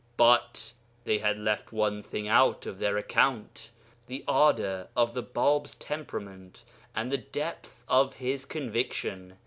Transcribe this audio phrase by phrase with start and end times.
[0.17, 0.73] But
[1.03, 3.69] they had left one thing out of their account
[4.07, 6.63] the ardour of the Bāb's temperament
[6.95, 9.37] and the depth of his conviction.